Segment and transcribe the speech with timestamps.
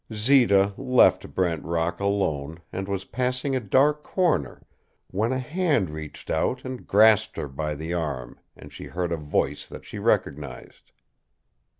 [0.11, 4.63] Zita left Brent Rock alone and was passing a dark corner
[5.11, 9.17] when a hand reached out and grasped her by the arm and she heard a
[9.17, 10.91] voice that she recognized.